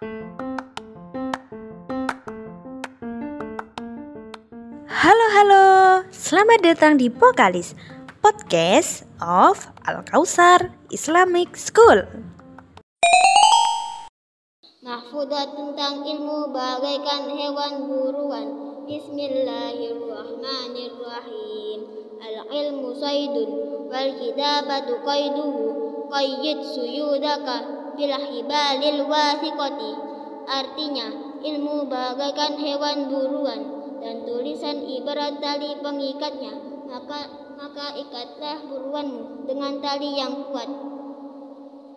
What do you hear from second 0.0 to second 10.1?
Halo halo, selamat datang di Pokalis Podcast of Al